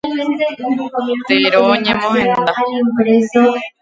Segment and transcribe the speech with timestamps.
[1.27, 2.51] Tero ñemohenda.